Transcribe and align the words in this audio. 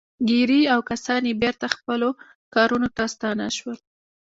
ګیري 0.29 0.61
او 0.73 0.79
کسان 0.89 1.21
یې 1.29 1.33
بېرته 1.43 1.65
خپلو 1.75 2.09
کارونو 2.55 2.87
ته 2.95 3.03
ستانه 3.13 3.47
شول 3.57 3.77